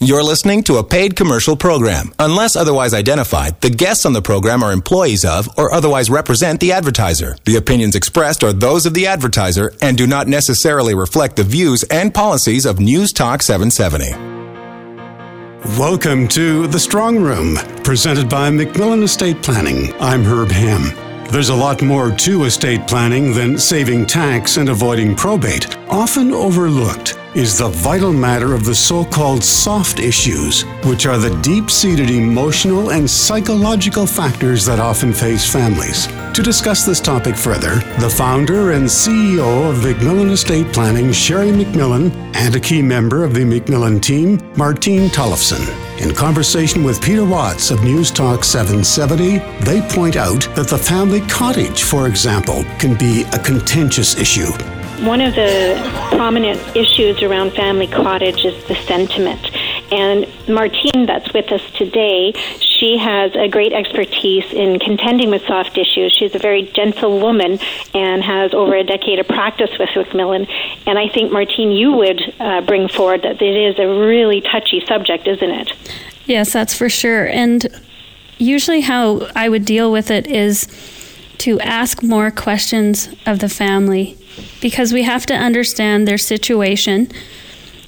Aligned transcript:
You're 0.00 0.22
listening 0.22 0.62
to 0.62 0.76
a 0.76 0.84
paid 0.84 1.16
commercial 1.16 1.56
program. 1.56 2.14
Unless 2.20 2.54
otherwise 2.54 2.94
identified, 2.94 3.60
the 3.60 3.68
guests 3.68 4.06
on 4.06 4.12
the 4.12 4.22
program 4.22 4.62
are 4.62 4.70
employees 4.70 5.24
of 5.24 5.48
or 5.58 5.74
otherwise 5.74 6.08
represent 6.08 6.60
the 6.60 6.70
advertiser. 6.70 7.36
The 7.44 7.56
opinions 7.56 7.96
expressed 7.96 8.44
are 8.44 8.52
those 8.52 8.86
of 8.86 8.94
the 8.94 9.08
advertiser 9.08 9.72
and 9.82 9.98
do 9.98 10.06
not 10.06 10.28
necessarily 10.28 10.94
reflect 10.94 11.34
the 11.34 11.42
views 11.42 11.82
and 11.82 12.14
policies 12.14 12.64
of 12.64 12.78
News 12.78 13.12
Talk 13.12 13.42
770. 13.42 14.12
Welcome 15.76 16.28
to 16.28 16.68
The 16.68 16.78
Strongroom, 16.78 17.82
presented 17.82 18.28
by 18.28 18.50
MacMillan 18.50 19.02
Estate 19.02 19.42
Planning. 19.42 19.92
I'm 19.94 20.22
Herb 20.22 20.52
Ham. 20.52 20.94
There's 21.32 21.48
a 21.48 21.56
lot 21.56 21.82
more 21.82 22.12
to 22.12 22.44
estate 22.44 22.86
planning 22.86 23.34
than 23.34 23.58
saving 23.58 24.06
tax 24.06 24.58
and 24.58 24.68
avoiding 24.68 25.16
probate. 25.16 25.76
Often 25.88 26.30
overlooked 26.30 27.17
is 27.38 27.56
the 27.56 27.68
vital 27.68 28.12
matter 28.12 28.52
of 28.52 28.64
the 28.64 28.74
so 28.74 29.04
called 29.04 29.44
soft 29.44 30.00
issues, 30.00 30.62
which 30.84 31.06
are 31.06 31.18
the 31.18 31.30
deep 31.40 31.70
seated 31.70 32.10
emotional 32.10 32.90
and 32.90 33.08
psychological 33.08 34.06
factors 34.06 34.66
that 34.66 34.80
often 34.80 35.12
face 35.12 35.48
families. 35.48 36.08
To 36.34 36.42
discuss 36.42 36.84
this 36.84 37.00
topic 37.00 37.36
further, 37.36 37.76
the 38.00 38.10
founder 38.10 38.72
and 38.72 38.86
CEO 38.86 39.70
of 39.70 39.76
MacMillan 39.76 40.32
Estate 40.32 40.72
Planning, 40.72 41.10
Sheri 41.10 41.52
MacMillan, 41.52 42.10
and 42.34 42.56
a 42.56 42.60
key 42.60 42.82
member 42.82 43.22
of 43.22 43.34
the 43.34 43.44
MacMillan 43.44 44.02
team, 44.02 44.40
Martine 44.56 45.08
Tollefson. 45.08 45.62
In 46.00 46.12
conversation 46.12 46.82
with 46.82 47.00
Peter 47.00 47.24
Watts 47.24 47.70
of 47.70 47.84
News 47.84 48.10
Talk 48.10 48.42
770, 48.42 49.38
they 49.64 49.80
point 49.94 50.16
out 50.16 50.42
that 50.56 50.66
the 50.66 50.78
family 50.78 51.20
cottage, 51.28 51.84
for 51.84 52.08
example, 52.08 52.64
can 52.80 52.98
be 52.98 53.22
a 53.32 53.38
contentious 53.38 54.18
issue. 54.18 54.50
One 55.00 55.20
of 55.20 55.34
the 55.36 56.08
prominent 56.10 56.76
issues 56.76 57.22
around 57.22 57.52
family 57.52 57.86
cottage 57.86 58.44
is 58.44 58.64
the 58.64 58.74
sentiment. 58.74 59.48
And 59.92 60.26
Martine, 60.48 61.06
that's 61.06 61.32
with 61.32 61.52
us 61.52 61.62
today, 61.76 62.32
she 62.58 62.98
has 62.98 63.32
a 63.36 63.48
great 63.48 63.72
expertise 63.72 64.52
in 64.52 64.80
contending 64.80 65.30
with 65.30 65.46
soft 65.46 65.78
issues. 65.78 66.12
She's 66.12 66.34
a 66.34 66.38
very 66.38 66.62
gentle 66.62 67.20
woman 67.20 67.60
and 67.94 68.22
has 68.24 68.52
over 68.52 68.74
a 68.74 68.82
decade 68.82 69.20
of 69.20 69.28
practice 69.28 69.70
with 69.78 69.88
MacMillan. 69.90 70.48
And 70.86 70.98
I 70.98 71.08
think, 71.08 71.30
Martine, 71.30 71.70
you 71.70 71.92
would 71.92 72.20
uh, 72.40 72.60
bring 72.62 72.88
forward 72.88 73.22
that 73.22 73.40
it 73.40 73.56
is 73.56 73.78
a 73.78 73.86
really 73.86 74.40
touchy 74.40 74.84
subject, 74.86 75.28
isn't 75.28 75.50
it? 75.50 75.72
Yes, 76.26 76.52
that's 76.52 76.76
for 76.76 76.88
sure. 76.88 77.26
And 77.28 77.66
usually, 78.38 78.80
how 78.80 79.28
I 79.36 79.48
would 79.48 79.64
deal 79.64 79.92
with 79.92 80.10
it 80.10 80.26
is 80.26 80.66
to 81.38 81.60
ask 81.60 82.02
more 82.02 82.30
questions 82.30 83.08
of 83.26 83.38
the 83.38 83.48
family 83.48 84.16
because 84.60 84.92
we 84.92 85.02
have 85.02 85.26
to 85.26 85.34
understand 85.34 86.06
their 86.06 86.18
situation 86.18 87.08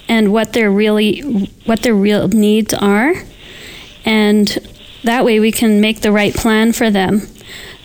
and 0.09 0.33
what 0.33 0.53
their 0.53 0.71
really 0.71 1.21
what 1.65 1.83
their 1.83 1.95
real 1.95 2.29
needs 2.29 2.75
are. 2.75 3.15
And 4.05 4.59
that 5.05 5.25
way 5.25 5.41
we 5.41 5.53
can 5.53 5.81
make 5.81 6.01
the 6.01 6.13
right 6.13 6.35
plan 6.35 6.73
for 6.73 6.91
them. 6.91 7.23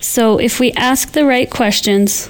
So 0.01 0.39
if 0.39 0.59
we 0.59 0.71
ask 0.73 1.11
the 1.11 1.25
right 1.25 1.49
questions 1.49 2.29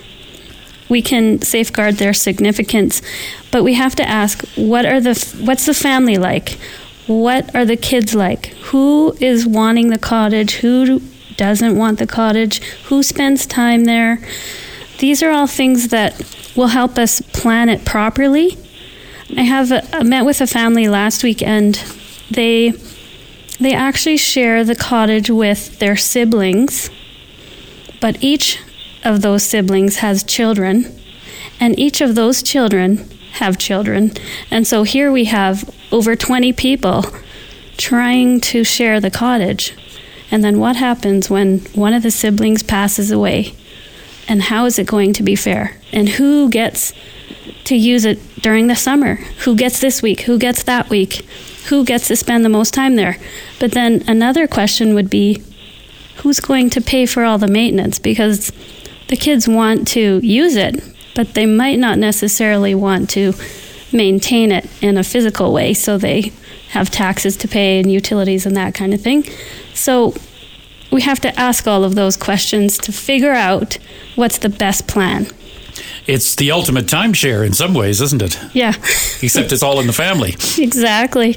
we 0.90 1.02
can 1.02 1.42
safeguard 1.42 1.96
their 1.96 2.14
significance. 2.14 3.02
But 3.52 3.64
we 3.64 3.74
have 3.74 3.96
to 3.96 4.08
ask 4.08 4.46
what 4.56 4.86
are 4.86 5.02
the 5.02 5.16
what's 5.44 5.66
the 5.66 5.74
family 5.74 6.18
like? 6.18 6.58
What 7.08 7.54
are 7.56 7.66
the 7.66 7.78
kids 7.78 8.16
like? 8.16 8.48
Who 8.72 9.16
is 9.20 9.46
wanting 9.46 9.90
the 9.90 9.98
cottage? 9.98 10.56
Who 10.56 11.02
doesn't 11.38 11.78
want 11.78 12.00
the 12.00 12.08
cottage 12.08 12.64
who 12.86 13.04
spends 13.04 13.46
time 13.46 13.86
there 13.86 14.20
these 15.00 15.22
are 15.22 15.30
all 15.30 15.48
things 15.48 15.90
that 15.90 16.22
will 16.56 16.68
help 16.68 16.98
us 16.98 17.22
plan 17.22 17.70
it 17.70 17.84
properly. 17.86 18.58
I 19.36 19.42
have 19.42 19.72
a, 19.72 20.04
met 20.04 20.26
with 20.26 20.40
a 20.40 20.48
family 20.48 20.88
last 20.88 21.24
weekend. 21.24 21.76
They 22.32 22.74
they 23.60 23.74
actually 23.74 24.18
share 24.18 24.64
the 24.64 24.76
cottage 24.76 25.30
with 25.30 25.80
their 25.80 25.96
siblings, 25.96 26.90
but 28.02 28.22
each 28.22 28.60
of 29.04 29.22
those 29.22 29.44
siblings 29.44 29.98
has 29.98 30.24
children, 30.24 31.00
and 31.60 31.78
each 31.80 32.02
of 32.02 32.16
those 32.16 32.44
children 32.44 33.10
have 33.34 33.58
children. 33.58 34.12
And 34.52 34.68
so 34.68 34.84
here 34.84 35.12
we 35.12 35.26
have 35.26 35.70
over 35.92 36.16
20 36.16 36.54
people 36.54 37.06
trying 37.78 38.42
to 38.42 38.64
share 38.64 39.00
the 39.00 39.12
cottage. 39.12 39.74
And 40.32 40.44
then 40.44 40.60
what 40.60 40.76
happens 40.76 41.30
when 41.30 41.60
one 41.74 41.94
of 41.94 42.04
the 42.04 42.12
siblings 42.12 42.64
passes 42.64 43.12
away? 43.12 43.54
and 44.28 44.44
how 44.44 44.66
is 44.66 44.80
it 44.80 44.88
going 44.88 45.14
to 45.14 45.24
be 45.24 45.36
fair? 45.36 45.78
And 45.92 46.10
who 46.10 46.50
gets 46.50 46.94
to 47.66 47.76
use 47.76 48.06
it 48.06 48.20
during 48.42 48.68
the 48.68 48.76
summer? 48.76 49.16
Who 49.44 49.56
gets 49.56 49.80
this 49.80 50.02
week? 50.02 50.22
Who 50.22 50.38
gets 50.38 50.64
that 50.64 50.90
week? 50.90 51.26
Who 51.70 51.86
gets 51.86 52.08
to 52.08 52.16
spend 52.16 52.44
the 52.44 52.50
most 52.50 52.74
time 52.74 52.96
there? 52.96 53.18
But 53.60 53.72
then 53.72 54.04
another 54.08 54.48
question 54.48 54.94
would 54.96 55.10
be 55.10 55.44
who's 56.18 56.40
going 56.40 56.70
to 56.72 56.82
pay 56.82 57.06
for 57.06 57.24
all 57.24 57.38
the 57.38 57.48
maintenance? 57.48 58.00
Because 58.00 58.52
the 59.08 59.18
kids 59.18 59.48
want 59.48 59.88
to 59.90 60.20
use 60.24 60.56
it, 60.56 60.84
but 61.16 61.34
they 61.34 61.46
might 61.46 61.80
not 61.80 61.98
necessarily 61.98 62.74
want 62.74 63.10
to 63.12 63.34
maintain 63.96 64.52
it 64.52 64.70
in 64.82 64.98
a 64.98 65.04
physical 65.04 65.54
way. 65.54 65.74
So 65.74 65.98
they 65.98 66.32
have 66.70 66.92
taxes 66.92 67.38
to 67.38 67.48
pay 67.48 67.80
and 67.80 67.92
utilities 67.92 68.46
and 68.46 68.56
that 68.58 68.74
kind 68.74 68.94
of 68.94 69.02
thing. 69.02 69.24
So 69.74 70.14
we 70.92 71.02
have 71.02 71.20
to 71.22 71.40
ask 71.40 71.68
all 71.68 71.84
of 71.84 71.96
those 71.96 72.18
questions 72.18 72.78
to 72.80 72.92
figure 72.92 73.32
out 73.34 73.78
what's 74.16 74.38
the 74.40 74.50
best 74.50 74.88
plan. 74.88 75.28
It's 76.08 76.36
the 76.36 76.52
ultimate 76.52 76.86
timeshare 76.86 77.46
in 77.46 77.54
some 77.54 77.74
ways, 77.74 78.00
isn't 78.00 78.22
it? 78.22 78.40
Yeah. 78.54 78.74
Except 79.22 79.52
it's 79.52 79.64
all 79.64 79.80
in 79.80 79.88
the 79.88 79.94
family. 79.94 80.36
Exactly. 80.58 81.36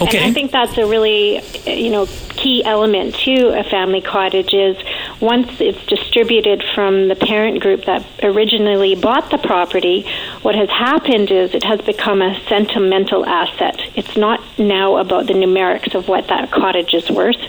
Okay. 0.00 0.18
And 0.18 0.26
I 0.26 0.32
think 0.32 0.50
that's 0.52 0.76
a 0.78 0.86
really, 0.86 1.40
you 1.66 1.90
know, 1.90 2.06
key 2.30 2.64
element 2.64 3.14
to 3.16 3.58
a 3.58 3.64
family 3.64 4.00
cottage 4.00 4.52
is 4.52 4.76
once 5.20 5.60
it's 5.60 5.84
distributed 5.86 6.62
from 6.74 7.08
the 7.08 7.16
parent 7.16 7.60
group 7.60 7.84
that 7.84 8.04
originally 8.22 8.94
bought 8.94 9.30
the 9.30 9.38
property, 9.38 10.06
what 10.42 10.54
has 10.54 10.68
happened 10.70 11.30
is 11.30 11.54
it 11.54 11.64
has 11.64 11.80
become 11.82 12.22
a 12.22 12.40
sentimental 12.48 13.24
asset. 13.24 13.80
It's 13.94 14.16
not 14.16 14.40
now 14.58 14.96
about 14.96 15.26
the 15.26 15.34
numerics 15.34 15.94
of 15.94 16.08
what 16.08 16.28
that 16.28 16.50
cottage 16.50 16.94
is 16.94 17.10
worth. 17.10 17.40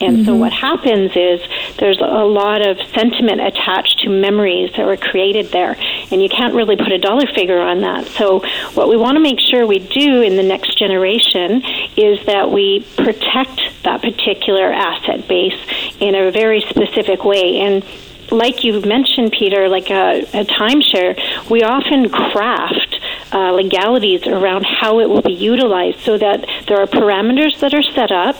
And 0.00 0.18
mm-hmm. 0.18 0.24
so 0.24 0.36
what 0.36 0.52
happens 0.52 1.12
is 1.14 1.40
there's 1.78 2.00
a 2.00 2.24
lot 2.24 2.66
of 2.66 2.78
sentiment 2.94 3.40
attached 3.40 4.00
to 4.00 4.08
memories 4.08 4.72
that 4.76 4.86
were 4.86 4.96
created 4.96 5.46
there. 5.52 5.76
And 6.10 6.22
you 6.22 6.28
can't 6.28 6.54
really 6.54 6.76
put 6.76 6.92
a 6.92 6.98
dollar 6.98 7.26
figure 7.34 7.60
on 7.60 7.80
that. 7.80 8.06
So 8.06 8.40
what 8.74 8.88
we 8.88 8.96
want 8.96 9.16
to 9.16 9.20
make 9.20 9.40
sure 9.40 9.66
we 9.66 9.78
do 9.78 10.22
in 10.22 10.36
the 10.36 10.42
next 10.42 10.78
generation 10.78 11.62
is 11.96 12.24
that 12.26 12.50
we 12.50 12.86
protect 12.96 13.60
that 13.84 14.02
particular 14.02 14.72
asset 14.72 15.26
base 15.28 15.58
in 16.00 16.14
a 16.14 16.30
very 16.30 16.60
specific 16.62 17.24
way. 17.24 17.60
And 17.60 17.84
like 18.30 18.64
you 18.64 18.80
mentioned, 18.80 19.32
Peter, 19.32 19.68
like 19.68 19.90
a, 19.90 20.20
a 20.20 20.44
timeshare, 20.44 21.16
we 21.50 21.62
often 21.62 22.08
craft 22.08 23.00
uh, 23.32 23.52
legalities 23.52 24.26
around 24.26 24.64
how 24.64 25.00
it 25.00 25.08
will 25.08 25.22
be 25.22 25.32
utilized 25.32 26.00
so 26.00 26.18
that 26.18 26.46
there 26.66 26.80
are 26.80 26.86
parameters 26.86 27.58
that 27.60 27.72
are 27.74 27.82
set 27.82 28.10
up, 28.10 28.36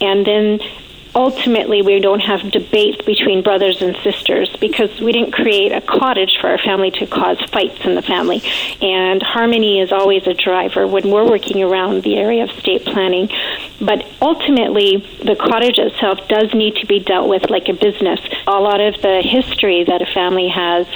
and 0.00 0.26
then 0.26 0.60
ultimately 1.14 1.82
we 1.82 2.00
don't 2.00 2.20
have 2.20 2.50
debates 2.50 3.02
between 3.04 3.42
brothers 3.42 3.82
and 3.82 3.96
sisters 3.98 4.54
because 4.60 5.00
we 5.00 5.12
didn't 5.12 5.32
create 5.32 5.72
a 5.72 5.80
cottage 5.80 6.38
for 6.40 6.48
our 6.48 6.58
family 6.58 6.90
to 6.90 7.06
cause 7.06 7.40
fights 7.50 7.84
in 7.84 7.94
the 7.94 8.02
family. 8.02 8.42
And 8.80 9.22
harmony 9.22 9.80
is 9.80 9.92
always 9.92 10.26
a 10.26 10.34
driver 10.34 10.86
when 10.86 11.10
we're 11.10 11.28
working 11.28 11.62
around 11.62 12.02
the 12.02 12.16
area 12.16 12.44
of 12.44 12.50
state 12.52 12.84
planning. 12.84 13.28
But 13.80 14.06
ultimately, 14.20 14.98
the 15.24 15.36
cottage 15.36 15.78
itself 15.78 16.28
does 16.28 16.52
need 16.54 16.76
to 16.76 16.86
be 16.86 17.00
dealt 17.00 17.28
with 17.28 17.50
like 17.50 17.68
a 17.68 17.74
business. 17.74 18.20
A 18.46 18.60
lot 18.60 18.80
of 18.80 19.00
the 19.00 19.22
history 19.22 19.84
that 19.84 20.02
a 20.02 20.06
family 20.06 20.48
has 20.48 20.86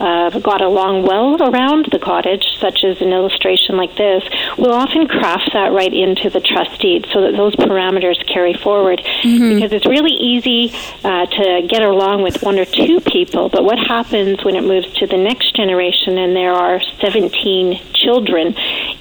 uh, 0.00 0.30
got 0.38 0.60
along 0.60 1.02
well 1.02 1.42
around 1.42 1.88
the 1.90 1.98
cottage, 1.98 2.44
such 2.58 2.84
as 2.84 3.00
an 3.00 3.12
illustration 3.12 3.76
like 3.76 3.96
this, 3.96 4.22
we'll 4.56 4.72
often 4.72 5.06
craft 5.08 5.50
that 5.52 5.72
right 5.72 5.92
into 5.92 6.30
the 6.30 6.40
trust 6.40 6.80
deed 6.80 7.06
so 7.12 7.22
that 7.22 7.36
those 7.36 7.54
parameters 7.56 8.24
carry 8.26 8.54
forward. 8.54 9.00
Mm-hmm. 9.22 9.54
Because 9.54 9.72
it's 9.72 9.86
really 9.86 10.14
easy 10.14 10.72
uh, 11.04 11.26
to 11.26 11.66
get 11.68 11.82
along 11.82 12.22
with 12.22 12.42
one 12.42 12.58
or 12.58 12.64
two 12.64 13.00
people, 13.00 13.48
but 13.48 13.64
what 13.64 13.78
happens 13.78 14.44
when 14.44 14.56
it 14.56 14.64
moves 14.64 14.92
to 14.94 15.06
the 15.06 15.16
next 15.16 15.54
generation 15.56 16.18
and 16.18 16.34
there 16.34 16.52
are 16.52 16.80
17 17.00 17.80
children? 17.94 18.54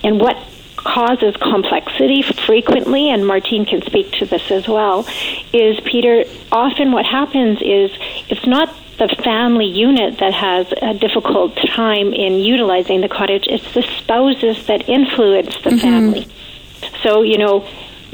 And 0.03 0.19
what 0.19 0.37
causes 0.87 1.35
complexity 1.37 2.21
frequently, 2.21 3.09
and 3.09 3.27
Martine 3.27 3.65
can 3.65 3.81
speak 3.81 4.11
to 4.13 4.25
this 4.25 4.49
as 4.49 4.67
well, 4.67 5.05
is 5.51 5.79
Peter, 5.81 6.23
often 6.51 6.93
what 6.93 7.05
happens 7.05 7.61
is 7.61 7.91
it's 8.29 8.47
not 8.47 8.73
the 8.97 9.09
family 9.23 9.65
unit 9.65 10.17
that 10.19 10.33
has 10.33 10.73
a 10.81 10.93
difficult 10.93 11.55
time 11.55 12.13
in 12.13 12.39
utilizing 12.39 13.01
the 13.01 13.09
cottage, 13.09 13.43
it's 13.47 13.73
the 13.73 13.83
spouses 13.83 14.65
that 14.67 14.87
influence 14.89 15.55
the 15.63 15.71
mm-hmm. 15.71 15.77
family. 15.77 16.27
So, 17.03 17.21
you 17.21 17.37
know, 17.37 17.67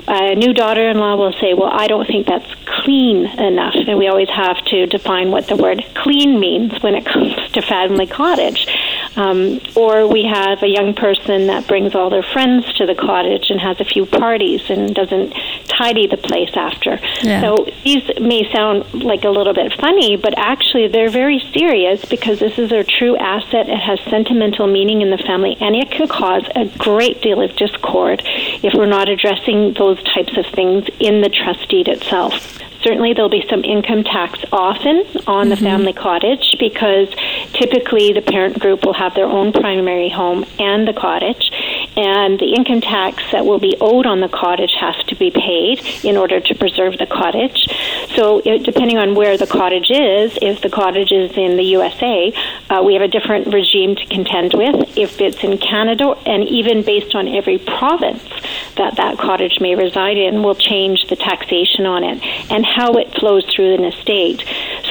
a 0.08 0.36
new 0.36 0.54
daughter 0.54 0.90
in 0.90 0.98
law 0.98 1.16
will 1.16 1.34
say, 1.34 1.54
Well, 1.54 1.72
I 1.72 1.88
don't 1.88 2.06
think 2.06 2.28
that's 2.28 2.54
clean 2.66 3.26
enough. 3.40 3.76
And 3.76 3.98
we 3.98 4.08
always 4.08 4.30
have 4.30 4.58
to 4.66 4.86
define 4.86 5.31
what 5.31 5.48
the 5.48 5.56
word 5.56 5.84
clean 5.96 6.40
means 6.40 6.81
when 6.84 6.96
it 6.96 7.06
comes 7.06 7.34
to 7.54 7.62
family 7.62 8.08
cottage. 8.08 8.68
Um, 9.15 9.60
or 9.75 10.07
we 10.07 10.24
have 10.25 10.63
a 10.63 10.68
young 10.68 10.94
person 10.95 11.48
that 11.48 11.68
brings 11.68 11.94
all 11.95 12.10
their 12.10 12.24
friends 12.24 12.71
to 12.74 12.86
the 12.86 12.95
cottage 12.95 13.50
and 13.50 13.60
has 13.60 13.80
a 13.80 13.86
few 13.86 14.06
parties 14.06 14.69
and 14.69 14.94
doesn't 14.94 15.33
tidy 15.68 16.07
the 16.07 16.18
place 16.18 16.51
after. 16.56 17.00
Yeah. 17.21 17.42
So 17.42 17.68
these 17.83 18.04
may 18.19 18.51
sound 18.51 19.04
like 19.04 19.24
a 19.24 19.30
little 19.30 19.54
bit 19.54 19.74
funny, 19.80 20.18
but 20.18 20.33
actually 20.38 20.88
they're 20.88 21.10
very 21.10 21.39
serious 21.54 22.04
because 22.06 22.39
this 22.39 22.57
is 22.57 22.71
a 22.71 22.83
true 22.83 23.15
asset. 23.18 23.69
It 23.69 23.80
has 23.80 24.00
sentimental 24.10 24.68
meaning 24.68 25.01
in 25.01 25.10
the 25.10 25.18
family, 25.18 25.57
and 25.59 25.75
it 25.75 25.92
can 25.92 26.07
cause 26.07 26.44
a 26.56 26.66
great 26.77 27.21
deal 27.21 27.42
of 27.42 27.56
discord 27.56 28.21
if 28.25 28.74
we're 28.74 28.86
not 28.86 29.09
addressing 29.09 29.74
those 29.74 30.01
types 30.04 30.38
of 30.38 30.45
things 30.48 30.88
in 31.00 31.21
the 31.21 31.30
trust 31.30 31.69
deed 31.69 31.88
itself. 31.88 32.59
Certainly, 32.83 33.13
there'll 33.13 33.30
be 33.30 33.45
some 33.50 33.63
income 33.63 34.03
tax 34.03 34.39
often 34.51 35.06
on 35.25 35.47
the 35.47 35.56
family 35.56 35.94
cottage 35.94 36.56
because 36.59 37.07
typically 37.53 38.12
the 38.12 38.21
parent 38.21 38.59
group 38.59 38.83
will 38.83 38.94
have 38.94 39.15
their 39.15 39.25
own 39.25 39.53
primary 39.53 40.09
home 40.09 40.45
and 40.59 40.85
the 40.85 40.94
cottage, 40.94 41.50
and 41.95 42.38
the 42.39 42.53
income 42.56 42.81
tax 42.81 43.24
that 43.31 43.45
will 43.45 43.59
be 43.59 43.77
owed 43.80 44.06
on 44.06 44.19
the 44.19 44.27
cottage 44.27 44.74
has 44.80 44.95
to 45.06 45.15
be 45.15 45.31
paid 45.31 45.80
in 46.03 46.18
order 46.18 46.41
to 46.41 46.56
preserve 46.56 46.97
the 46.97 47.06
cottage. 47.06 47.68
So, 48.15 48.41
it, 48.44 48.63
depending 48.63 48.97
on 48.97 49.15
where 49.15 49.38
the 49.38 49.47
cottage 49.47 49.89
is, 49.89 50.38
if 50.41 50.62
the 50.62 50.69
cottage 50.69 51.12
is 51.12 51.38
in 51.38 51.56
the 51.56 51.63
USA, 51.63 52.33
uh, 52.69 52.83
we 52.83 52.94
have 52.95 53.01
a 53.01 53.07
different 53.07 53.53
regime 53.53 53.95
to 53.95 54.06
contend 54.07 54.53
with. 54.53 54.97
If 54.97 55.21
it's 55.21 55.41
in 55.44 55.57
Canada, 55.57 56.15
and 56.25 56.44
even 56.44 56.83
based 56.83 57.15
on 57.15 57.30
every 57.30 57.59
province 57.59 58.24
that 58.75 58.97
that 58.97 59.18
cottage 59.18 59.59
may 59.62 59.75
reside 59.75 60.18
in, 60.18 60.44
will 60.44 60.56
change 60.56 61.07
the 61.07 61.15
taxation 61.15 61.85
on 61.85 62.03
it 62.03 62.21
and 62.50 62.65
how 62.75 62.94
it 62.94 63.14
flows 63.20 63.46
through 63.54 63.75
an 63.75 63.86
estate. 63.86 64.44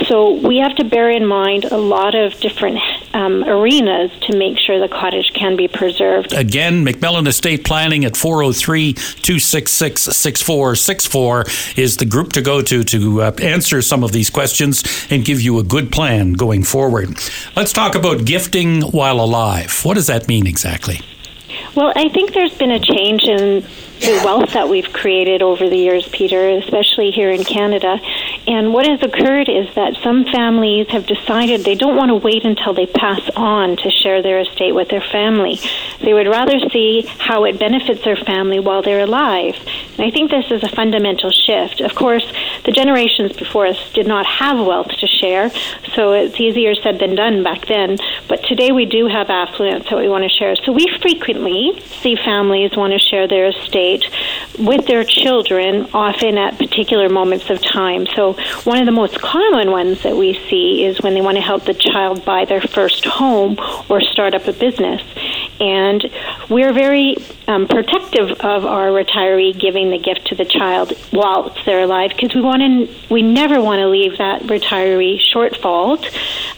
So, 0.07 0.33
we 0.33 0.59
have 0.59 0.77
to 0.77 0.85
bear 0.85 1.11
in 1.11 1.27
mind 1.27 1.65
a 1.65 1.77
lot 1.77 2.15
of 2.15 2.39
different 2.41 2.79
um, 3.15 3.45
arenas 3.45 4.11
to 4.23 4.37
make 4.37 4.59
sure 4.59 4.81
the 4.81 4.89
cottage 4.89 5.31
can 5.35 5.57
be 5.57 5.69
preserved. 5.69 6.33
Again, 6.33 6.85
MacMillan 6.85 7.27
Estate 7.27 7.65
Planning 7.65 8.05
at 8.05 8.17
403 8.17 8.95
266 8.95 10.03
6464 10.03 11.45
is 11.77 11.97
the 11.97 12.05
group 12.05 12.33
to 12.33 12.43
go 12.43 12.63
to 12.63 12.85
to 12.85 13.23
uh, 13.23 13.33
answer 13.43 13.83
some 13.83 14.05
of 14.05 14.13
these 14.13 14.31
questions 14.31 14.83
and 15.11 15.25
give 15.25 15.41
you 15.41 15.59
a 15.59 15.63
good 15.63 15.91
plan 15.93 16.33
going 16.33 16.63
forward. 16.63 17.11
Let's 17.57 17.73
talk 17.73 17.95
about 17.95 18.25
gifting 18.25 18.83
while 18.83 19.21
alive. 19.21 19.85
What 19.85 19.95
does 19.95 20.07
that 20.07 20.29
mean 20.29 20.47
exactly? 20.47 21.01
Well, 21.75 21.93
I 21.97 22.09
think 22.09 22.33
there's 22.35 22.57
been 22.57 22.71
a 22.71 22.81
change 22.81 23.25
in 23.25 23.65
the 24.03 24.21
wealth 24.25 24.53
that 24.53 24.69
we've 24.69 24.93
created 24.93 25.43
over 25.43 25.69
the 25.69 25.77
years, 25.77 26.09
Peter, 26.09 26.49
especially 26.51 27.11
here 27.11 27.31
in 27.31 27.45
Canada. 27.45 28.01
And 28.47 28.73
what 28.73 28.87
has 28.87 29.03
occurred 29.03 29.49
is 29.49 29.73
that 29.75 29.97
some 30.03 30.25
families 30.25 30.89
have 30.89 31.07
decided 31.07 31.61
they 31.61 31.77
don't 31.77 31.97
want 31.97 32.09
to 32.09 32.17
wait 32.17 32.45
until 32.45 32.75
they 32.75 32.87
pass 32.87 33.21
on 33.37 33.77
to 33.77 33.91
share 33.91 34.21
their 34.23 34.41
estate 34.41 34.73
with 34.73 34.89
their 34.89 35.01
family. 35.01 35.61
They 36.01 36.13
would 36.13 36.27
rather 36.27 36.59
see 36.71 37.03
how 37.19 37.45
it 37.45 37.59
benefits 37.59 38.05
their 38.05 38.17
family 38.17 38.59
while 38.59 38.83
they're 38.83 39.01
alive. 39.01 39.57
And 39.99 40.07
I 40.07 40.11
think 40.11 40.31
this 40.31 40.51
is 40.51 40.63
a 40.63 40.69
fundamental 40.69 41.31
shift. 41.31 41.81
Of 41.81 41.95
course, 41.95 42.25
the 42.65 42.73
generations 42.73 43.37
before 43.37 43.67
us 43.67 43.93
did 43.93 44.07
not 44.07 44.27
have 44.27 44.59
wealth 44.59 44.89
to 44.89 45.07
share, 45.07 45.51
so 45.95 46.13
it's 46.13 46.41
easier 46.41 46.75
said 46.75 46.99
than 46.99 47.15
done 47.15 47.43
back 47.43 47.67
then. 47.67 47.99
But 48.29 48.43
today 48.45 48.73
we 48.73 48.87
do 48.87 49.07
have 49.07 49.29
affluence 49.31 49.89
that 49.91 49.99
we 49.99 50.09
want 50.09 50.25
to 50.25 50.31
share. 50.31 50.57
So 50.57 50.73
we 50.73 50.87
frequently 51.01 51.81
see 52.01 52.17
families 52.17 52.77
want 52.77 52.93
to 52.93 52.99
share 52.99 53.29
their 53.29 53.49
estate 53.49 54.05
with 54.59 54.87
their 54.87 55.05
children, 55.05 55.89
often 55.93 56.39
at 56.39 56.59
particular 56.59 57.09
moments 57.09 57.51
of 57.51 57.61
time. 57.63 58.07
So, 58.07 58.35
one 58.65 58.79
of 58.79 58.87
the 58.87 58.93
most 58.93 59.21
common 59.21 59.71
ones 59.71 60.03
that 60.03 60.17
we 60.17 60.35
see 60.49 60.85
is 60.85 61.01
when 61.01 61.15
they 61.15 61.21
want 61.21 61.37
to 61.37 61.43
help 61.43 61.65
the 61.65 61.75
child 61.75 62.25
buy 62.25 62.45
their 62.45 62.61
first 62.61 63.05
home 63.05 63.57
or 63.89 64.01
start 64.01 64.35
up 64.35 64.47
a 64.47 64.53
business. 64.53 65.03
And 65.61 66.11
we're 66.49 66.73
very 66.73 67.17
um, 67.53 67.67
protective 67.67 68.31
of 68.41 68.65
our 68.65 68.89
retiree 68.89 69.59
giving 69.59 69.91
the 69.91 69.99
gift 69.99 70.27
to 70.29 70.35
the 70.35 70.45
child 70.45 70.93
whilst 71.13 71.59
they're 71.67 71.83
alive 71.83 72.11
because 72.11 72.35
we 72.35 72.41
want 72.41 72.63
to, 72.63 73.13
we 73.13 73.21
never 73.23 73.61
want 73.61 73.81
to 73.81 73.89
leave 73.89 74.17
that 74.19 74.43
retiree 74.43 75.21
shortfall 75.35 76.03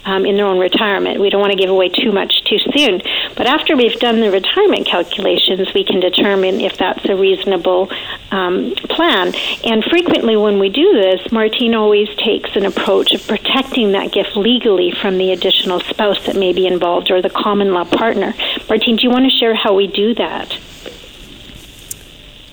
um, 0.04 0.24
in 0.24 0.36
their 0.36 0.46
own 0.46 0.58
retirement. 0.58 1.20
We 1.20 1.30
don't 1.30 1.40
want 1.40 1.52
to 1.52 1.58
give 1.58 1.70
away 1.70 1.88
too 1.88 2.12
much 2.12 2.44
too 2.44 2.58
soon. 2.76 3.00
But 3.36 3.46
after 3.46 3.76
we've 3.76 3.98
done 3.98 4.20
the 4.20 4.30
retirement 4.30 4.86
calculations, 4.86 5.72
we 5.74 5.84
can 5.84 6.00
determine 6.00 6.60
if 6.60 6.76
that's 6.76 7.04
a 7.06 7.16
reasonable 7.16 7.90
um, 8.30 8.74
plan. 8.88 9.34
And 9.64 9.84
frequently, 9.84 10.36
when 10.36 10.58
we 10.58 10.68
do 10.68 10.92
this, 10.92 11.32
Martine 11.32 11.74
always 11.74 12.08
takes 12.16 12.54
an 12.56 12.64
approach 12.64 13.12
of 13.12 13.26
protecting 13.26 13.92
that 13.92 14.12
gift 14.12 14.36
legally 14.36 14.92
from 14.92 15.18
the 15.18 15.32
additional 15.32 15.80
spouse 15.80 16.24
that 16.26 16.36
may 16.36 16.52
be 16.52 16.66
involved 16.66 17.10
or 17.10 17.20
the 17.20 17.30
common 17.30 17.72
law 17.72 17.84
partner. 17.84 18.34
Martine, 18.68 18.96
do 18.96 19.02
you 19.02 19.10
want 19.10 19.24
to 19.24 19.36
share 19.36 19.54
how 19.54 19.74
we 19.74 19.86
do 19.86 20.14
that? 20.14 20.58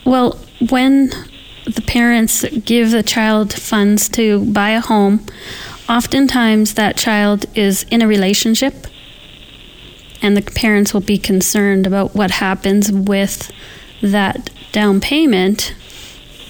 Well, 0.03 0.39
when 0.69 1.11
the 1.65 1.83
parents 1.85 2.43
give 2.65 2.91
the 2.91 3.03
child 3.03 3.53
funds 3.53 4.09
to 4.09 4.43
buy 4.51 4.71
a 4.71 4.81
home, 4.81 5.25
oftentimes 5.87 6.73
that 6.73 6.97
child 6.97 7.45
is 7.55 7.85
in 7.91 8.01
a 8.01 8.07
relationship 8.07 8.87
and 10.21 10.37
the 10.37 10.41
parents 10.41 10.93
will 10.93 11.01
be 11.01 11.17
concerned 11.17 11.87
about 11.87 12.15
what 12.15 12.31
happens 12.31 12.91
with 12.91 13.51
that 14.01 14.49
down 14.71 15.01
payment 15.01 15.73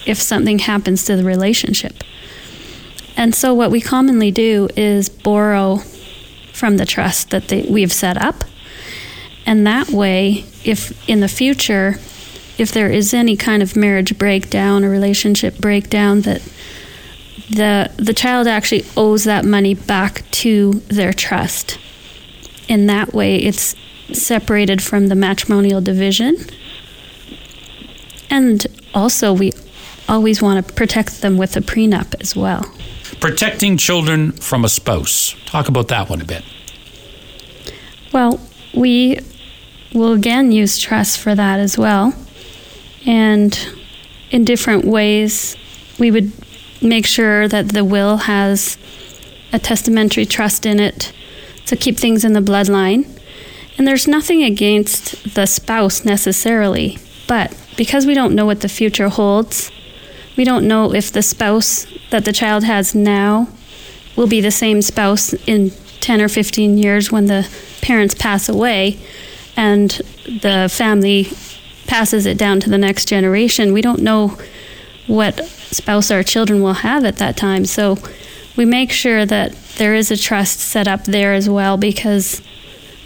if 0.05 0.17
something 0.17 0.59
happens 0.59 1.03
to 1.05 1.15
the 1.15 1.23
relationship. 1.23 2.03
And 3.17 3.35
so, 3.35 3.53
what 3.53 3.71
we 3.71 3.81
commonly 3.81 4.31
do 4.31 4.67
is 4.75 5.09
borrow 5.09 5.77
from 6.53 6.77
the 6.77 6.85
trust 6.85 7.29
that 7.31 7.47
they, 7.49 7.63
we've 7.63 7.93
set 7.93 8.21
up. 8.21 8.43
And 9.45 9.65
that 9.67 9.89
way, 9.89 10.45
if 10.63 11.09
in 11.09 11.19
the 11.19 11.27
future, 11.27 11.95
if 12.57 12.71
there 12.71 12.89
is 12.89 13.13
any 13.13 13.35
kind 13.35 13.63
of 13.63 13.75
marriage 13.75 14.17
breakdown 14.17 14.83
or 14.83 14.89
relationship 14.89 15.57
breakdown, 15.57 16.21
that 16.21 16.41
the 17.49 17.91
the 17.97 18.13
child 18.13 18.47
actually 18.47 18.85
owes 18.95 19.25
that 19.25 19.43
money 19.43 19.73
back 19.73 20.23
to 20.31 20.73
their 20.87 21.11
trust. 21.11 21.79
In 22.71 22.85
that 22.85 23.13
way, 23.13 23.35
it's 23.35 23.75
separated 24.13 24.81
from 24.81 25.07
the 25.07 25.15
matrimonial 25.15 25.81
division. 25.81 26.37
And 28.29 28.65
also, 28.93 29.33
we 29.33 29.51
always 30.07 30.41
want 30.41 30.65
to 30.65 30.73
protect 30.73 31.21
them 31.21 31.37
with 31.37 31.57
a 31.57 31.59
prenup 31.59 32.15
as 32.21 32.33
well. 32.33 32.63
Protecting 33.19 33.75
children 33.75 34.31
from 34.31 34.63
a 34.63 34.69
spouse. 34.69 35.35
Talk 35.47 35.67
about 35.67 35.89
that 35.89 36.09
one 36.09 36.21
a 36.21 36.23
bit. 36.23 36.45
Well, 38.13 38.39
we 38.73 39.19
will 39.93 40.13
again 40.13 40.53
use 40.53 40.79
trust 40.79 41.19
for 41.19 41.35
that 41.35 41.59
as 41.59 41.77
well. 41.77 42.13
And 43.05 43.51
in 44.29 44.45
different 44.45 44.85
ways, 44.85 45.57
we 45.99 46.09
would 46.09 46.31
make 46.81 47.05
sure 47.05 47.49
that 47.49 47.67
the 47.67 47.83
will 47.83 48.15
has 48.15 48.77
a 49.51 49.59
testamentary 49.59 50.25
trust 50.25 50.65
in 50.65 50.79
it 50.79 51.11
to 51.65 51.75
keep 51.75 51.97
things 51.97 52.23
in 52.23 52.33
the 52.33 52.41
bloodline. 52.41 53.07
And 53.77 53.87
there's 53.87 54.07
nothing 54.07 54.43
against 54.43 55.35
the 55.35 55.45
spouse 55.45 56.03
necessarily, 56.03 56.97
but 57.27 57.55
because 57.77 58.05
we 58.05 58.13
don't 58.13 58.35
know 58.35 58.45
what 58.45 58.61
the 58.61 58.69
future 58.69 59.09
holds, 59.09 59.71
we 60.37 60.43
don't 60.43 60.67
know 60.67 60.93
if 60.93 61.11
the 61.11 61.21
spouse 61.21 61.87
that 62.09 62.25
the 62.25 62.33
child 62.33 62.63
has 62.63 62.93
now 62.93 63.47
will 64.15 64.27
be 64.27 64.41
the 64.41 64.51
same 64.51 64.81
spouse 64.81 65.33
in 65.47 65.71
10 66.01 66.21
or 66.21 66.27
15 66.27 66.77
years 66.77 67.11
when 67.11 67.27
the 67.27 67.49
parents 67.81 68.13
pass 68.13 68.49
away 68.49 68.99
and 69.55 70.01
the 70.41 70.69
family 70.71 71.31
passes 71.87 72.25
it 72.25 72.37
down 72.37 72.59
to 72.59 72.69
the 72.69 72.77
next 72.77 73.07
generation. 73.07 73.73
We 73.73 73.81
don't 73.81 74.01
know 74.01 74.37
what 75.07 75.45
spouse 75.45 76.11
our 76.11 76.23
children 76.23 76.61
will 76.61 76.73
have 76.73 77.05
at 77.05 77.17
that 77.17 77.37
time. 77.37 77.65
So 77.65 77.97
we 78.55 78.65
make 78.65 78.91
sure 78.91 79.25
that 79.25 79.53
there 79.77 79.93
is 79.95 80.11
a 80.11 80.17
trust 80.17 80.59
set 80.59 80.87
up 80.87 81.05
there 81.05 81.33
as 81.33 81.49
well 81.49 81.77
because 81.77 82.41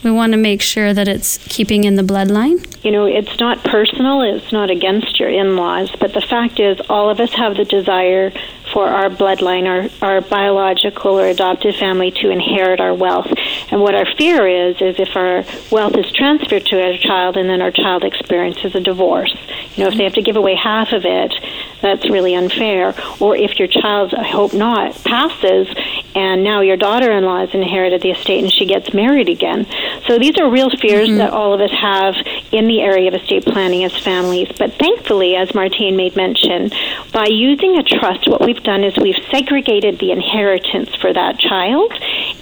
we 0.05 0.11
want 0.11 0.33
to 0.33 0.37
make 0.37 0.61
sure 0.61 0.93
that 0.93 1.07
it's 1.07 1.39
keeping 1.47 1.83
in 1.83 1.95
the 1.95 2.03
bloodline. 2.03 2.63
You 2.85 2.91
know, 2.91 3.05
it's 3.05 3.39
not 3.39 3.63
personal, 3.63 4.21
it's 4.21 4.51
not 4.51 4.69
against 4.69 5.19
your 5.19 5.29
in 5.29 5.55
laws, 5.55 5.91
but 5.99 6.13
the 6.13 6.21
fact 6.21 6.59
is, 6.59 6.79
all 6.87 7.09
of 7.09 7.19
us 7.19 7.33
have 7.33 7.57
the 7.57 7.65
desire 7.65 8.31
for 8.71 8.87
our 8.87 9.09
bloodline, 9.09 9.65
our, 9.65 10.07
our 10.07 10.21
biological 10.21 11.19
or 11.19 11.25
adopted 11.25 11.75
family 11.75 12.11
to 12.11 12.29
inherit 12.29 12.79
our 12.79 12.93
wealth. 12.93 13.33
And 13.71 13.81
what 13.81 13.95
our 13.95 14.05
fear 14.15 14.47
is, 14.47 14.79
is 14.79 14.99
if 14.99 15.15
our 15.15 15.43
wealth 15.71 15.97
is 15.97 16.11
transferred 16.11 16.67
to 16.67 16.83
our 16.83 16.97
child 16.97 17.35
and 17.37 17.49
then 17.49 17.61
our 17.61 17.71
child 17.71 18.03
experiences 18.03 18.75
a 18.75 18.81
divorce. 18.81 19.35
You 19.75 19.83
know, 19.83 19.89
if 19.89 19.97
they 19.97 20.03
have 20.03 20.13
to 20.13 20.21
give 20.21 20.35
away 20.35 20.55
half 20.55 20.91
of 20.91 21.03
it, 21.03 21.33
that's 21.81 22.09
really 22.09 22.35
unfair. 22.35 22.95
Or 23.19 23.35
if 23.35 23.59
your 23.59 23.67
child, 23.67 24.13
I 24.13 24.27
hope 24.27 24.53
not, 24.53 24.95
passes 25.03 25.67
and 26.15 26.43
now 26.43 26.61
your 26.61 26.77
daughter 26.77 27.11
in 27.11 27.25
law 27.25 27.39
has 27.39 27.53
inherited 27.53 28.01
the 28.01 28.11
estate 28.11 28.43
and 28.43 28.53
she 28.53 28.65
gets 28.65 28.93
married 28.93 29.29
again. 29.29 29.67
So 30.07 30.17
these 30.17 30.37
are 30.37 30.49
real 30.49 30.69
fears 30.69 31.09
mm-hmm. 31.09 31.17
that 31.17 31.31
all 31.31 31.53
of 31.53 31.61
us 31.61 31.71
have 31.71 32.15
in 32.51 32.67
the 32.67 32.81
area 32.81 33.09
of 33.09 33.13
estate 33.13 33.43
planning 33.43 33.83
as 33.83 33.95
families. 33.97 34.49
But 34.57 34.73
thankfully, 34.73 35.35
as 35.35 35.53
Martine 35.53 35.97
made 35.97 36.15
mention, 36.15 36.71
by 37.11 37.27
using 37.27 37.77
a 37.77 37.83
trust, 37.83 38.29
what 38.29 38.41
we've 38.41 38.63
done 38.63 38.83
is 38.83 38.95
we've 38.97 39.21
segregated 39.29 39.99
the 39.99 40.11
inheritance 40.11 40.95
for 40.95 41.11
that 41.11 41.39
child 41.39 41.91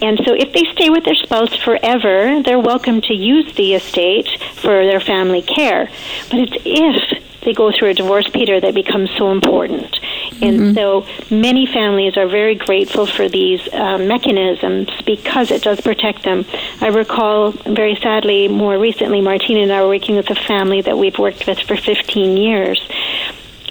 And 0.02 0.20
so 0.26 0.34
if 0.34 0.52
they 0.54 0.66
stay 0.74 0.90
with 0.90 1.06
their 1.06 1.16
spouse 1.16 1.56
forever, 1.56 2.42
they're 2.44 2.60
welcome 2.60 3.02
to 3.02 3.14
use 3.14 3.54
the 3.56 3.74
estate 3.74 4.28
for 4.56 4.86
their 4.86 5.00
family 5.00 5.42
care. 5.42 5.90
But 6.30 6.40
it's 6.40 6.58
if 6.66 7.23
they 7.44 7.54
go 7.54 7.72
through 7.72 7.90
a 7.90 7.94
divorce, 7.94 8.28
Peter, 8.30 8.60
that 8.60 8.74
becomes 8.74 9.12
so 9.12 9.32
important. 9.32 10.00
And 10.42 10.60
mm-hmm. 10.60 10.74
so 10.74 11.06
many 11.30 11.66
families 11.66 12.18
are 12.18 12.28
very 12.28 12.56
grateful 12.56 13.06
for 13.06 13.30
these 13.30 13.68
uh, 13.74 13.98
mechanisms 13.98 14.90
because 15.06 15.52
it 15.52 15.62
does 15.62 15.82
protect 15.82 16.24
them. 16.24 16.46
I 16.82 16.88
recall, 16.88 17.52
very 17.52 17.96
sadly, 17.96 18.48
more 18.48 18.78
recently, 18.78 19.22
Martine 19.22 19.58
and 19.58 19.72
I 19.72 19.82
were 19.82 19.90
working 19.90 20.16
with 20.16 20.30
a 20.30 20.36
family 20.36 20.82
that 20.82 20.98
we've 20.98 21.18
worked 21.18 21.48
with 21.48 21.60
for 21.60 21.78
15 21.78 22.38
years. 22.38 22.88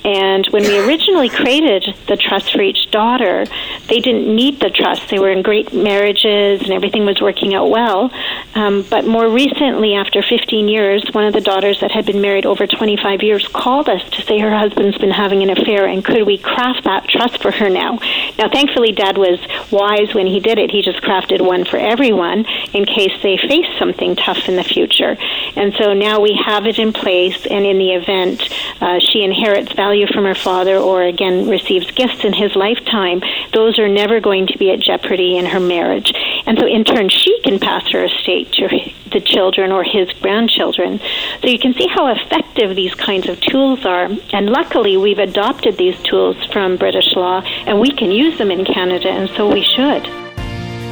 And 0.05 0.47
when 0.49 0.65
we 0.65 0.79
originally 0.81 1.29
created 1.29 1.85
the 2.09 2.17
trust 2.17 2.53
for 2.53 2.61
each 2.61 2.91
daughter, 2.91 3.47
they 3.89 4.01
didn't 4.01 4.35
need 4.35 4.61
the 4.61 4.71
trust. 4.71 5.09
They 5.09 5.19
were 5.19 5.31
in 5.31 5.43
great 5.43 5.73
marriages 5.73 6.63
and 6.63 6.73
everything 6.73 7.05
was 7.05 7.21
working 7.21 7.55
out 7.55 7.71
well. 7.71 8.11
Um, 8.55 8.85
but 8.89 9.07
more 9.07 9.29
recently, 9.29 9.95
after 9.95 10.23
15 10.23 10.69
years, 10.69 11.09
one 11.13 11.25
of 11.25 11.33
the 11.33 11.41
daughters 11.41 11.81
that 11.81 11.91
had 11.91 12.07
been 12.07 12.21
married 12.21 12.47
over 12.47 12.67
25 12.67 13.23
years 13.23 13.47
called 13.49 13.89
us 13.89 14.03
to 14.11 14.23
say 14.23 14.39
her 14.39 14.51
husband's 14.51 14.99
been 14.99 15.11
having 15.11 15.43
an 15.43 15.51
affair 15.51 15.87
and 15.87 16.05
could 16.05 16.27
we 16.27 16.39
craft 16.39 16.85
that 16.85 17.09
trust 17.09 17.43
for 17.43 17.51
her 17.51 17.69
now? 17.69 17.99
Now, 18.39 18.49
thankfully, 18.49 18.93
Dad 18.93 19.19
was 19.19 19.39
wise 19.71 20.15
when 20.15 20.27
he 20.27 20.41
did 20.41 20.59
it. 20.59 20.71
He 20.71 20.83
just 20.83 21.03
crafted 21.03 21.41
one 21.41 21.65
for 21.65 21.77
everyone 21.77 22.45
in 22.73 22.85
case 22.85 23.13
they 23.23 23.37
face 23.37 23.67
something 23.79 24.17
tough 24.17 24.49
in 24.49 24.57
the 24.57 24.65
future. 24.65 25.17
And 25.57 25.75
so 25.75 25.93
now 25.93 26.21
we 26.21 26.39
have 26.45 26.67
it 26.67 26.79
in 26.79 26.93
place, 26.93 27.47
and 27.47 27.65
in 27.65 27.79
the 27.79 27.93
event 27.93 28.49
uh, 28.83 28.99
she 28.99 29.23
inherits 29.23 29.73
value 29.73 30.07
from 30.13 30.25
her 30.25 30.35
father 30.35 30.77
or 30.77 31.03
again 31.05 31.49
receives 31.49 31.89
gifts 31.93 32.25
in 32.25 32.33
his 32.33 32.57
lifetime, 32.57 33.23
those 33.53 33.79
are 33.79 33.89
never 33.89 34.21
going 34.21 34.49
to 34.49 34.59
be 34.59 34.73
at 34.73 34.81
jeopardy 34.81 35.39
in 35.39 35.47
her 35.47 35.61
marriage. 35.61 36.13
And 36.47 36.59
so 36.59 36.67
in 36.67 36.85
turn, 36.85 37.09
she 37.09 37.41
can 37.43 37.61
pass 37.61 37.89
her 37.93 38.05
estate 38.05 38.53
to 38.55 38.69
the 39.13 39.21
children 39.21 39.71
or 39.71 39.85
his 39.85 40.11
grandchildren. 40.21 40.99
So 41.41 41.47
you 41.47 41.59
can 41.59 41.75
see 41.75 41.87
how 41.87 42.09
effective 42.09 42.75
these 42.75 42.95
kinds 42.95 43.29
of 43.29 43.41
tools 43.41 43.87
are. 43.87 44.09
And 44.33 44.51
luckily, 44.51 44.97
we've 44.97 45.19
adopted 45.19 45.77
these 45.77 46.01
tools 46.03 46.37
from 46.53 46.77
British 46.77 47.15
law 47.15 47.41
and 47.67 47.81
we 47.81 47.93
can 47.93 48.11
use 48.11 48.37
them 48.39 48.51
in 48.51 48.65
Canada, 48.65 49.09
and 49.09 49.31
so 49.31 49.51
we 49.53 49.63
should. 49.63 50.05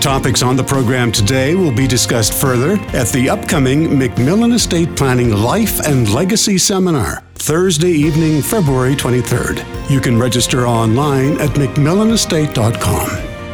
Topics 0.01 0.43
on 0.43 0.57
the 0.57 0.65
program 0.65 1.13
today 1.13 1.55
will 1.55 1.75
be 1.75 1.87
discussed 1.87 2.33
further 2.33 2.73
at 2.97 3.09
the 3.09 3.29
upcoming 3.29 3.87
MacMillan 3.87 4.55
Estate 4.55 4.97
Planning 4.97 5.31
Life 5.31 5.79
and 5.87 6.11
Legacy 6.11 6.57
Seminar, 6.57 7.23
Thursday 7.41 7.93
evening, 7.93 8.43
February 8.43 8.95
23rd. 8.95 9.65
You 9.91 9.99
can 9.99 10.19
register 10.19 10.67
online 10.67 11.41
at 11.41 11.49
MacMillanEstate.com. 11.51 13.09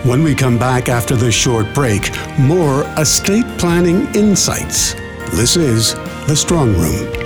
When 0.08 0.24
we 0.24 0.34
come 0.34 0.58
back 0.58 0.88
after 0.88 1.14
this 1.14 1.36
short 1.36 1.72
break, 1.72 2.10
more 2.36 2.82
estate 2.98 3.46
planning 3.58 4.12
insights. 4.12 4.94
This 5.36 5.56
is 5.56 5.94
The 6.26 6.34
Strongroom. 6.34 7.25